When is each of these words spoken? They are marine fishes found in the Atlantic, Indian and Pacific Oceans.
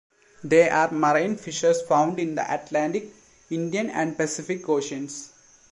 They 0.43 0.67
are 0.67 0.89
marine 0.91 1.35
fishes 1.37 1.83
found 1.83 2.17
in 2.17 2.33
the 2.33 2.51
Atlantic, 2.51 3.13
Indian 3.51 3.91
and 3.91 4.17
Pacific 4.17 4.67
Oceans. 4.67 5.29